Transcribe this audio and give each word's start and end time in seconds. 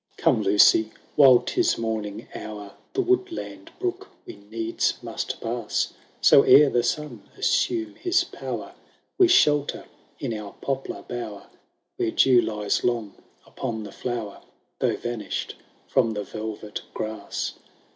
I. 0.17 0.21
CuMK, 0.23 0.43
Lucy! 0.45 0.91
while 1.15 1.37
'tis 1.45 1.75
morniDg 1.75 2.35
hour. 2.35 2.73
The 2.93 3.01
woodland 3.03 3.69
brook 3.77 4.09
we 4.25 4.37
needs 4.49 4.95
must 5.03 5.39
puss 5.39 5.93
*, 6.07 6.21
So, 6.21 6.41
ere 6.41 6.71
the 6.71 6.81
sun 6.81 7.29
assume 7.37 7.93
his 7.97 8.23
power, 8.23 8.73
We 9.19 9.27
shelter 9.27 9.85
in 10.17 10.33
our 10.33 10.53
poplar 10.53 11.03
bower, 11.03 11.51
AVhere 11.99 12.15
dew 12.15 12.41
lies 12.41 12.83
long 12.83 13.13
upon 13.45 13.83
the 13.83 13.91
flower. 13.91 14.41
Though 14.79 14.95
vanish^ 14.95 15.53
from 15.85 16.13
the 16.13 16.23
velvet 16.23 16.81
grass. 16.95 17.53